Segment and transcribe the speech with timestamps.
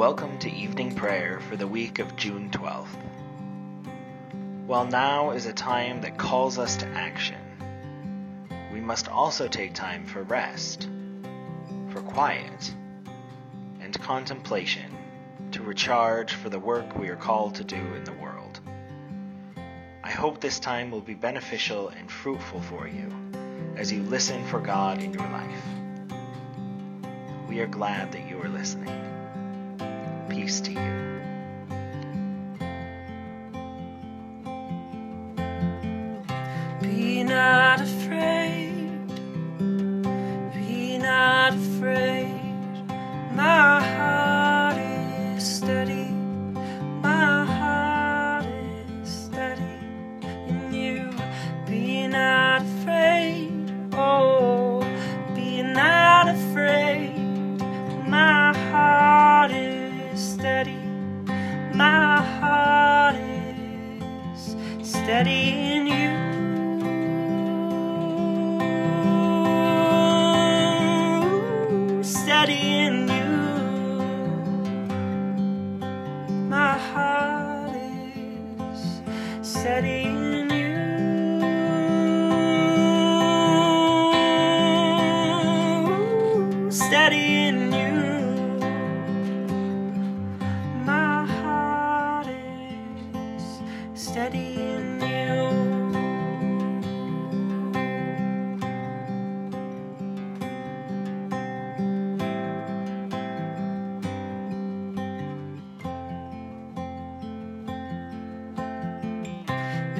[0.00, 2.96] Welcome to evening prayer for the week of June 12th.
[4.66, 7.36] While now is a time that calls us to action,
[8.72, 10.88] we must also take time for rest,
[11.90, 12.74] for quiet,
[13.82, 14.90] and contemplation
[15.52, 18.58] to recharge for the work we are called to do in the world.
[20.02, 23.12] I hope this time will be beneficial and fruitful for you
[23.76, 25.64] as you listen for God in your life.
[27.46, 29.09] We are glad that you are listening.
[30.40, 31.19] Peace to you.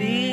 [0.01, 0.30] Be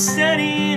[0.00, 0.69] Steady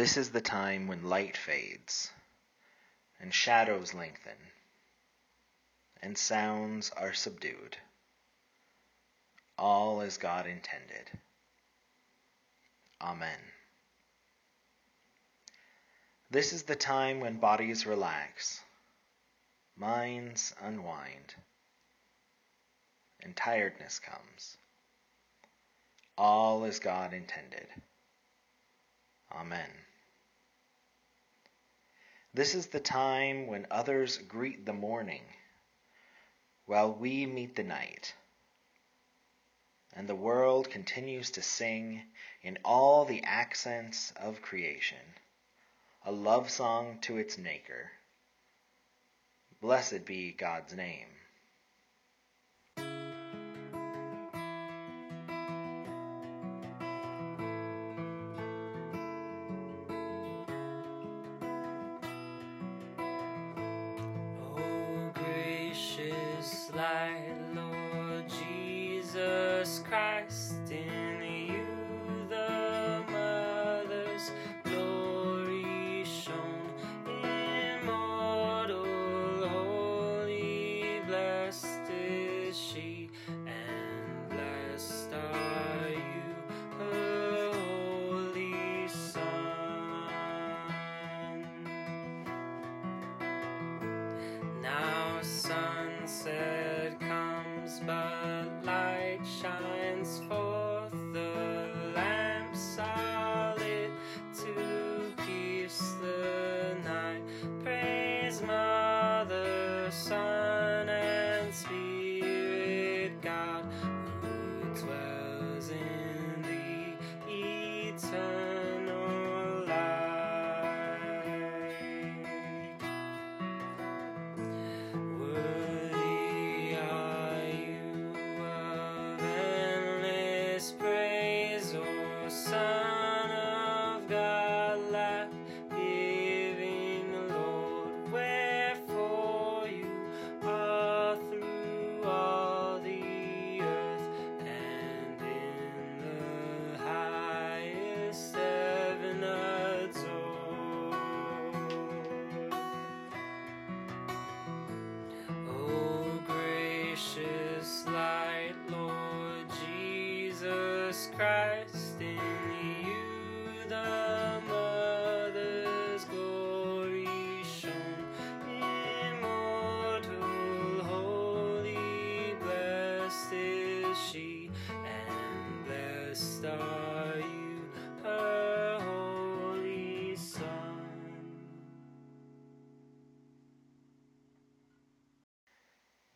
[0.00, 2.10] This is the time when light fades,
[3.20, 4.38] and shadows lengthen,
[6.00, 7.76] and sounds are subdued.
[9.58, 11.10] All as God intended.
[12.98, 13.38] Amen.
[16.30, 18.62] This is the time when bodies relax,
[19.76, 21.34] minds unwind,
[23.22, 24.56] and tiredness comes.
[26.16, 27.68] All as God intended.
[29.30, 29.68] Amen.
[32.32, 35.24] This is the time when others greet the morning,
[36.64, 38.14] while we meet the night,
[39.94, 42.04] and the world continues to sing
[42.42, 45.16] in all the accents of creation
[46.04, 47.90] a love song to its Maker.
[49.60, 51.08] Blessed be God's name.
[97.90, 100.49] the light shines forth.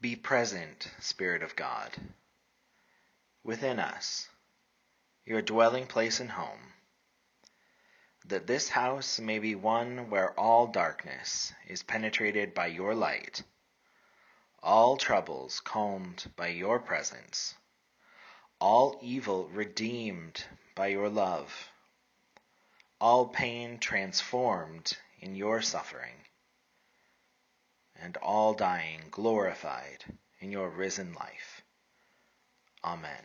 [0.05, 1.91] Be present, Spirit of God,
[3.43, 4.29] within us,
[5.25, 6.75] your dwelling place and home,
[8.27, 13.45] that this house may be one where all darkness is penetrated by your light,
[14.63, 17.55] all troubles calmed by your presence,
[18.61, 21.71] all evil redeemed by your love,
[23.01, 26.27] all pain transformed in your suffering,
[28.01, 30.05] and all dying glorified
[30.41, 31.63] in your risen life.
[32.85, 33.25] Amen.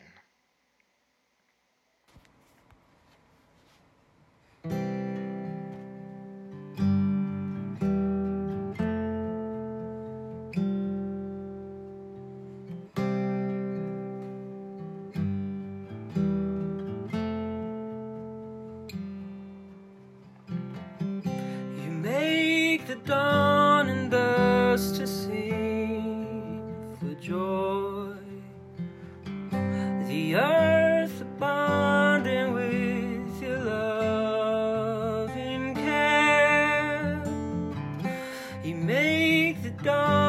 [39.78, 40.19] The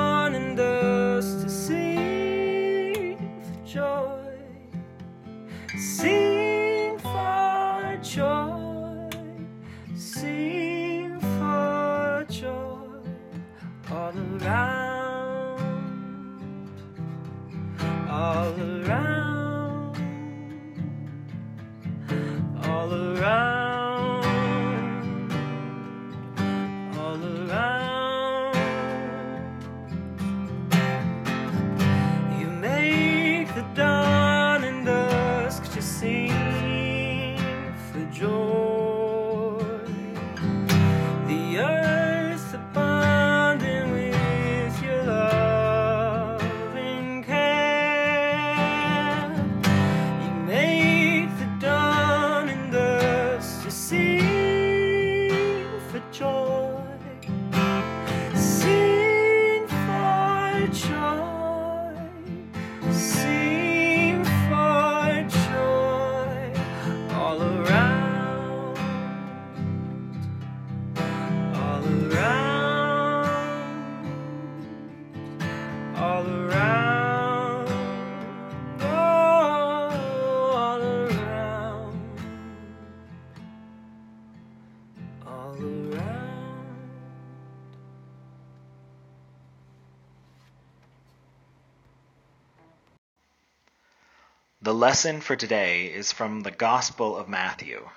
[94.92, 97.88] lesson for today is from the Gospel of Matthew,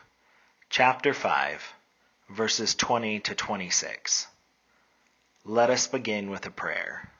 [0.70, 1.74] chapter 5,
[2.28, 4.28] verses 20 to 26.
[5.44, 7.10] Let us begin with a prayer.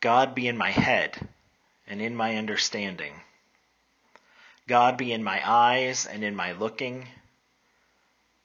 [0.00, 1.18] God be in my head
[1.88, 3.14] and in my understanding.
[4.68, 7.08] God be in my eyes and in my looking.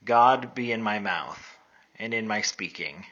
[0.03, 1.57] God be in my mouth
[1.99, 3.05] and in my speaking.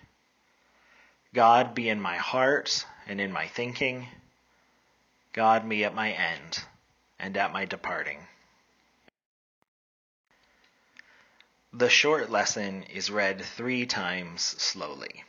[1.34, 4.08] God be in my heart and in my thinking.
[5.34, 6.64] God be at my end
[7.20, 8.26] and at my departing.
[11.72, 15.24] The short lesson is read three times slowly.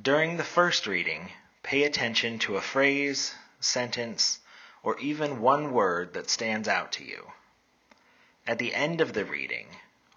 [0.00, 1.30] During the first reading,
[1.62, 4.40] pay attention to a phrase, sentence,
[4.82, 7.30] or even one word that stands out to you.
[8.48, 9.68] At the end of the reading,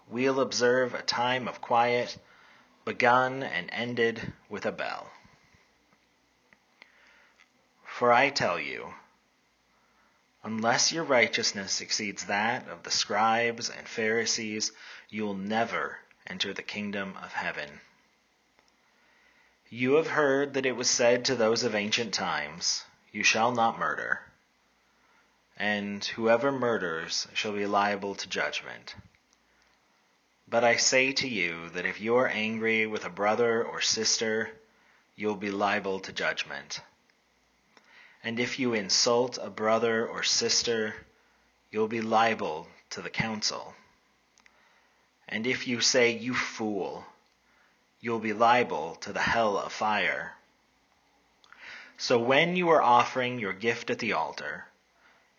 [0.08, 2.18] we'll observe a time of quiet
[2.88, 5.10] begun and ended with a bell.
[7.84, 8.94] For I tell you,
[10.42, 14.72] unless your righteousness exceeds that of the scribes and Pharisees,
[15.10, 17.80] you'll never enter the kingdom of heaven.
[19.68, 23.78] You have heard that it was said to those of ancient times, You shall not
[23.78, 24.22] murder,
[25.58, 28.94] and whoever murders shall be liable to judgment.
[30.50, 34.50] But I say to you that if you are angry with a brother or sister,
[35.14, 36.80] you'll be liable to judgment.
[38.24, 40.94] And if you insult a brother or sister,
[41.70, 43.74] you'll be liable to the council.
[45.28, 47.04] And if you say, You fool,
[48.00, 50.34] you'll be liable to the hell of fire.
[51.98, 54.64] So when you are offering your gift at the altar,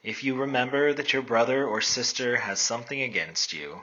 [0.03, 3.81] if you remember that your brother or sister has something against you,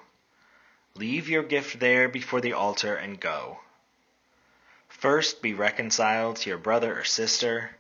[0.98, 3.60] leave your gift there before the altar and go.
[4.88, 7.76] First be reconciled to your brother or sister,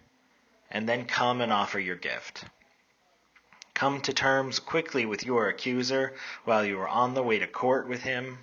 [0.70, 2.44] and then come and offer your gift.
[3.72, 7.86] Come to terms quickly with your accuser while you are on the way to court
[7.88, 8.38] with him,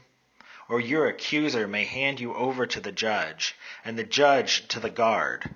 [0.70, 4.90] or your accuser may hand you over to the judge, and the judge to the
[4.90, 5.56] guard,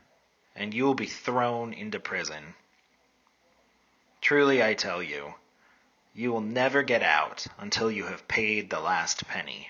[0.56, 2.56] and you will be thrown into prison.
[4.22, 5.36] Truly I tell you,
[6.18, 9.70] you will never get out until you have paid the last penny.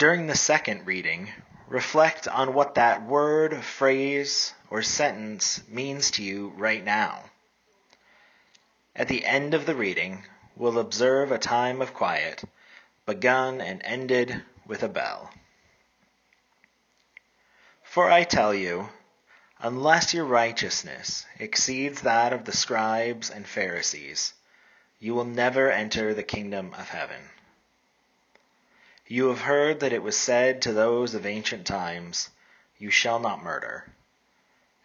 [0.00, 1.30] During the second reading,
[1.68, 7.24] reflect on what that word, phrase, or sentence means to you right now.
[8.96, 10.24] At the end of the reading,
[10.56, 12.42] we'll observe a time of quiet,
[13.04, 15.34] begun and ended with a bell.
[17.82, 18.88] For I tell you,
[19.58, 24.32] unless your righteousness exceeds that of the scribes and Pharisees,
[24.98, 27.20] you will never enter the kingdom of heaven.
[29.12, 32.30] You have heard that it was said to those of ancient times,
[32.78, 33.92] You shall not murder,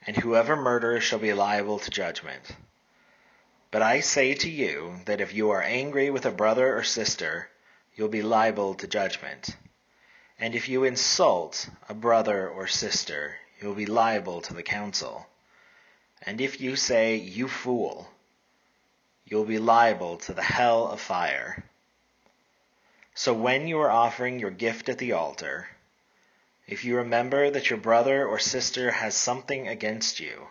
[0.07, 2.55] and whoever murders shall be liable to judgment.
[3.69, 7.51] But I say to you that if you are angry with a brother or sister,
[7.93, 9.55] you'll be liable to judgment.
[10.39, 15.27] And if you insult a brother or sister, you'll be liable to the council.
[16.23, 18.09] And if you say, You fool,
[19.23, 21.63] you'll be liable to the hell of fire.
[23.17, 25.69] So when you are offering your gift at the altar,
[26.67, 30.49] if you remember that your brother or sister has something against you,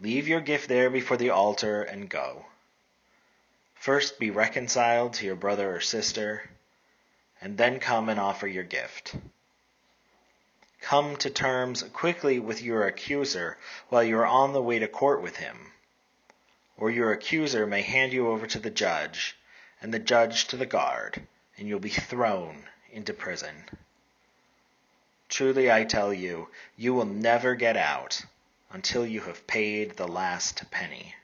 [0.00, 2.46] leave your gift there before the altar and go.
[3.76, 6.50] First be reconciled to your brother or sister,
[7.40, 9.14] and then come and offer your gift.
[10.80, 13.56] Come to terms quickly with your accuser
[13.88, 15.72] while you are on the way to court with him,
[16.76, 19.36] or your accuser may hand you over to the judge,
[19.80, 21.22] and the judge to the guard
[21.58, 23.54] and you'll be thrown into prison.
[25.28, 28.24] Truly I tell you, you will never get out
[28.70, 31.14] until you have paid the last penny.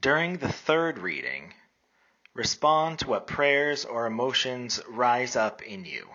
[0.00, 1.52] During the third reading,
[2.32, 6.08] respond to what prayers or emotions rise up in you.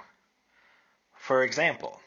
[1.14, 2.02] For example,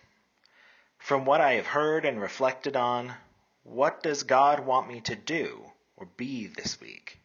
[0.98, 3.14] from what I have heard and reflected on,
[3.62, 7.20] what does God want me to do or be this week?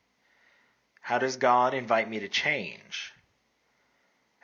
[1.02, 3.12] How does God invite me to change?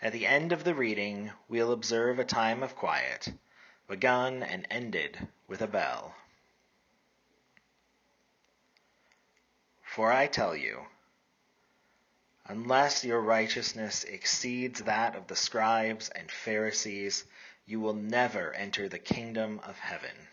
[0.02, 3.32] At the end of the reading, we'll observe a time of quiet,
[3.88, 6.16] begun and ended with a bell.
[10.00, 10.86] For I tell you,
[12.46, 17.26] unless your righteousness exceeds that of the scribes and Pharisees,
[17.66, 20.30] you will never enter the kingdom of heaven.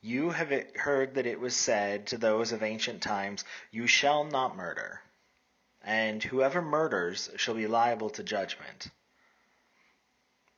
[0.00, 4.56] You have heard that it was said to those of ancient times, You shall not
[4.56, 5.00] murder,
[5.82, 8.88] and whoever murders shall be liable to judgment.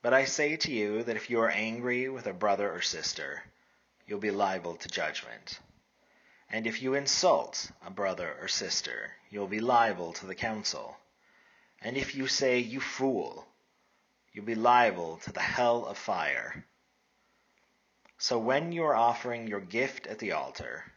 [0.01, 3.43] But I say to you that if you are angry with a brother or sister,
[4.07, 5.59] you'll be liable to judgment.
[6.49, 10.97] And if you insult a brother or sister, you'll be liable to the council.
[11.81, 13.45] And if you say, You fool,
[14.31, 16.65] you'll be liable to the hell of fire.
[18.17, 20.93] So when you are offering your gift at the altar,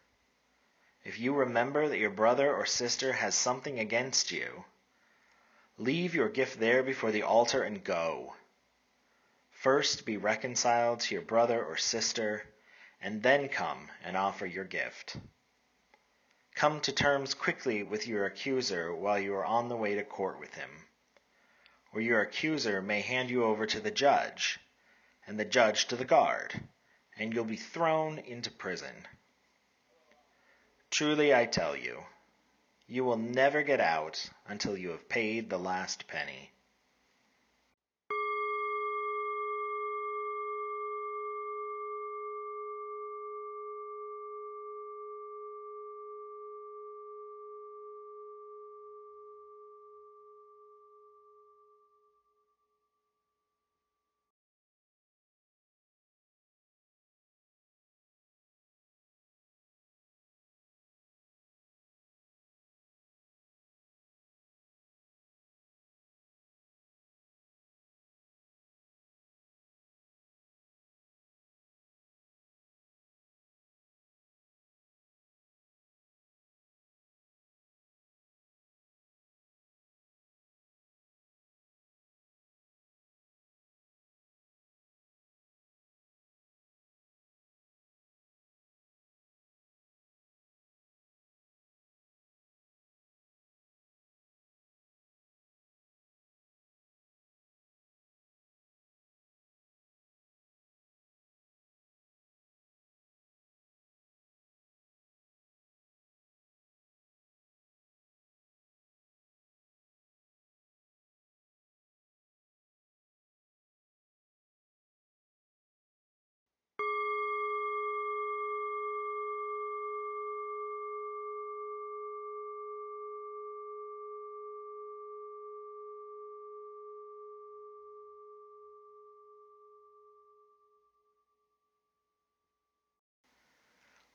[1.05, 4.65] if you remember that your brother or sister has something against you,
[5.77, 8.35] leave your gift there before the altar and go.
[9.51, 12.47] First be reconciled to your brother or sister,
[13.01, 15.17] and then come and offer your gift.
[16.59, 20.41] Come to terms quickly with your accuser while you are on the way to court
[20.41, 20.89] with him.
[21.93, 24.59] Or your accuser may hand you over to the judge,
[25.25, 26.61] and the judge to the guard,
[27.17, 29.07] and you'll be thrown into prison.
[30.91, 32.03] Truly I tell you,
[32.89, 36.51] you will never get out until you have paid the last penny.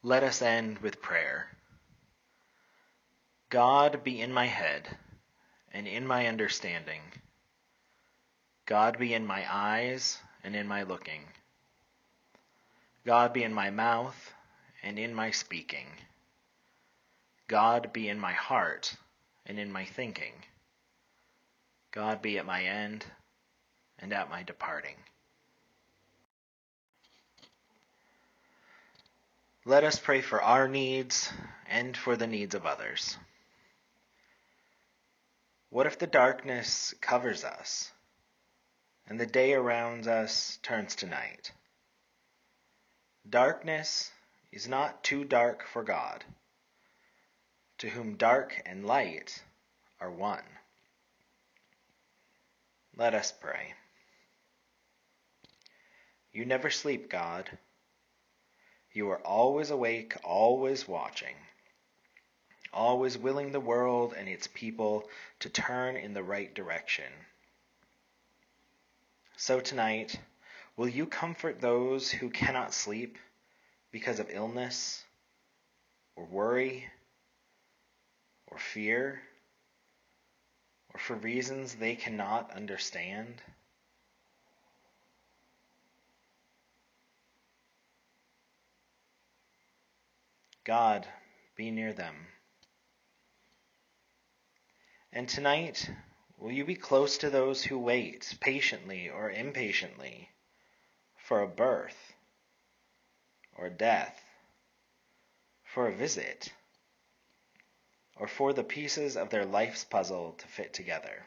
[0.06, 1.48] Let us end with prayer.
[3.50, 4.98] God be in my head
[5.72, 7.00] and in my understanding.
[8.66, 11.22] God be in my eyes and in my looking.
[13.06, 14.34] God be in my mouth
[14.84, 15.88] and in my speaking.
[17.48, 18.98] God be in my heart
[19.46, 20.34] and in my thinking.
[21.92, 23.06] God be at my end
[24.00, 24.98] and at my departing.
[29.66, 31.32] Let us pray for our needs
[31.70, 33.18] and for the needs of others.
[35.70, 37.94] What if the darkness covers us
[39.08, 41.54] and the day around us turns to night?
[43.30, 44.12] Darkness
[44.52, 46.26] is not too dark for God,
[47.78, 49.42] to whom dark and light
[50.02, 50.44] are one.
[52.98, 53.76] Let us pray.
[56.34, 57.50] You never sleep, God.
[58.94, 61.36] You are always awake, always watching,
[62.72, 67.12] always willing the world and its people to turn in the right direction.
[69.36, 70.20] So tonight,
[70.78, 73.18] will you comfort those who cannot sleep
[73.92, 75.04] because of illness
[76.16, 76.88] or worry
[78.46, 79.24] or fear
[80.94, 83.42] or for reasons they cannot understand?
[90.64, 91.08] God,
[91.56, 92.28] be near them.
[95.12, 95.92] And tonight,
[96.38, 100.30] will you be close to those who wait, patiently or impatiently,
[101.18, 102.14] for a birth
[103.58, 104.20] or death,
[105.64, 106.52] for a visit,
[108.16, 111.26] or for the pieces of their life's puzzle to fit together?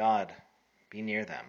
[0.00, 0.34] God,
[0.88, 1.44] be near them.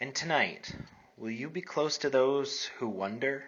[0.00, 0.74] And tonight,
[1.18, 3.44] will you be close to those who wonder,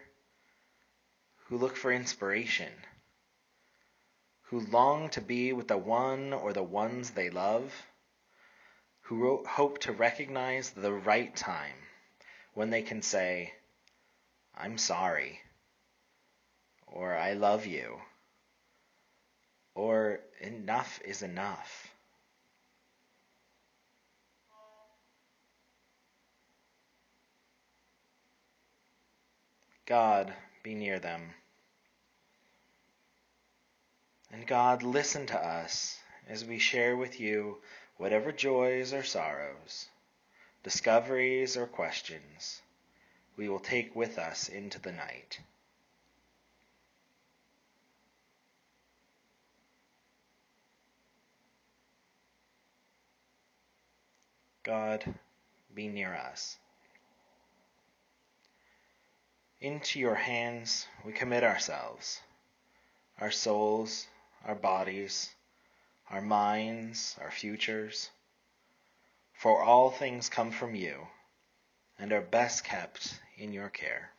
[1.46, 2.70] who look for inspiration,
[4.42, 7.72] who long to be with the one or the ones they love,
[9.04, 11.88] who hope to recognize the right time
[12.52, 13.54] when they can say,
[14.54, 15.40] I'm sorry,
[16.86, 17.98] or I love you,
[19.74, 21.88] or enough is enough.
[29.86, 30.32] God,
[30.62, 31.34] be near them.
[34.30, 37.58] And God, listen to us as we share with you
[37.96, 39.88] whatever joys or sorrows,
[40.62, 42.62] discoveries or questions
[43.36, 45.40] we will take with us into the night.
[54.62, 55.14] God,
[55.74, 56.58] be near us.
[59.60, 62.20] Into your hands we commit ourselves,
[63.20, 64.06] our souls,
[64.44, 65.30] our bodies,
[66.10, 68.10] our minds, our futures.
[69.32, 71.06] For all things come from you
[71.98, 74.10] and are best kept in your care.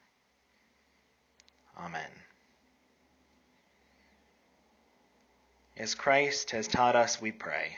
[1.77, 2.09] Amen.
[5.77, 7.77] As Christ has taught us, we pray.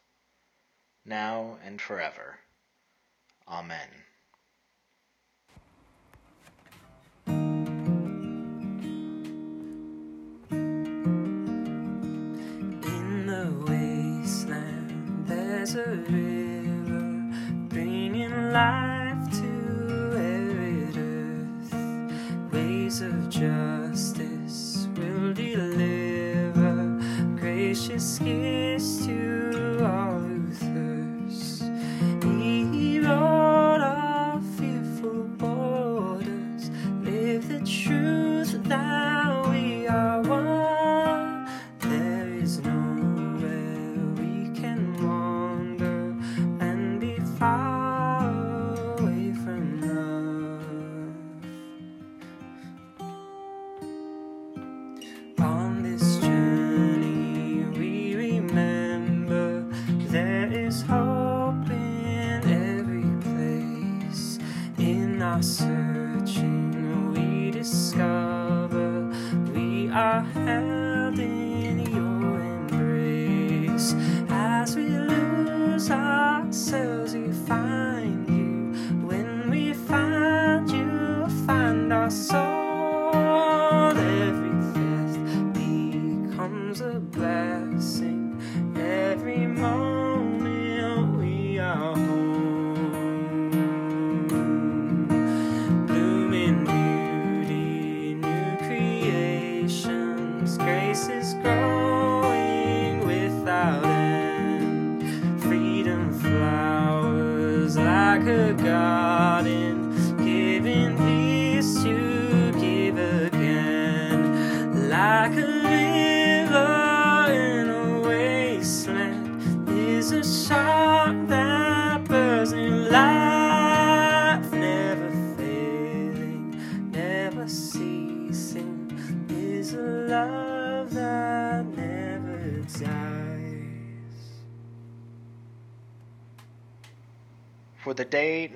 [1.05, 2.39] now and forever.
[3.47, 3.87] Amen.
[12.83, 17.31] In the wasteland, there's a river
[17.69, 21.73] bringing life to arid earth.
[22.53, 26.99] Ways of justice will deliver
[27.35, 29.70] gracious gifts to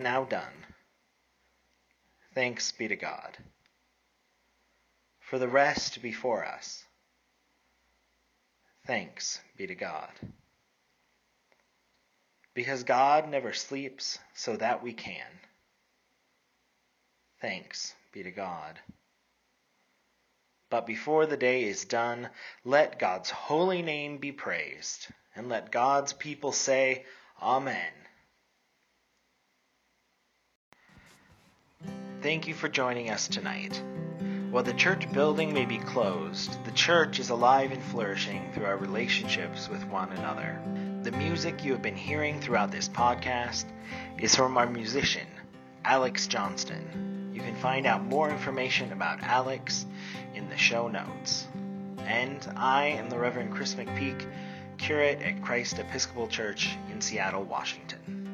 [0.05, 0.65] now done,
[2.33, 3.37] thanks be to God.
[5.19, 6.85] For the rest before us,
[8.87, 10.11] thanks be to God.
[12.55, 15.27] because God never sleeps so that we can.
[17.41, 18.79] Thanks be to God.
[20.69, 22.29] But before the day is done,
[22.63, 27.05] let God's holy name be praised, and let God's people say,
[27.41, 27.91] Amen.
[32.25, 33.79] Thank you for joining us tonight.
[34.49, 38.77] While the church building may be closed, the church is alive and flourishing through our
[38.77, 40.59] relationships with one another.
[41.03, 43.65] The music you have been hearing throughout this podcast
[44.17, 45.27] is from our musician,
[45.83, 47.29] Alex Johnston.
[47.31, 49.85] You can find out more information about Alex
[50.33, 51.45] in the show notes.
[52.07, 54.27] And I am the Reverend Chris McPeak,
[54.79, 58.24] curate at Christ Episcopal Church in Seattle, Washington.